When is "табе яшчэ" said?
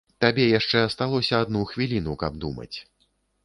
0.23-0.79